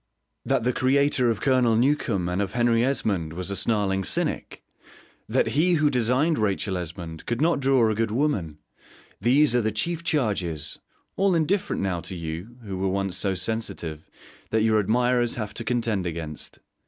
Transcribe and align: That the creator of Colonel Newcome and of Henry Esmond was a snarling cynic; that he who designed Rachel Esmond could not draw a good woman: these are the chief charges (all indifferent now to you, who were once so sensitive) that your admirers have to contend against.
That 0.43 0.63
the 0.63 0.73
creator 0.73 1.29
of 1.29 1.41
Colonel 1.41 1.75
Newcome 1.75 2.27
and 2.27 2.41
of 2.41 2.53
Henry 2.53 2.83
Esmond 2.83 3.33
was 3.33 3.51
a 3.51 3.55
snarling 3.55 4.03
cynic; 4.03 4.63
that 5.29 5.49
he 5.49 5.73
who 5.73 5.91
designed 5.91 6.39
Rachel 6.39 6.75
Esmond 6.75 7.27
could 7.27 7.39
not 7.39 7.59
draw 7.59 7.87
a 7.87 7.93
good 7.93 8.09
woman: 8.09 8.57
these 9.19 9.53
are 9.55 9.61
the 9.61 9.71
chief 9.71 10.03
charges 10.03 10.79
(all 11.17 11.35
indifferent 11.35 11.83
now 11.83 11.99
to 12.01 12.15
you, 12.15 12.57
who 12.63 12.79
were 12.79 12.89
once 12.89 13.15
so 13.15 13.35
sensitive) 13.35 14.09
that 14.49 14.63
your 14.63 14.79
admirers 14.79 15.35
have 15.35 15.53
to 15.53 15.63
contend 15.63 16.07
against. 16.07 16.57